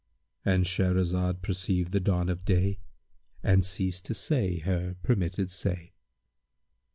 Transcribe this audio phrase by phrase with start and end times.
[0.43, 2.79] —And Shahrazad perceived the dawn of day
[3.43, 5.93] and ceased to say her permitted say.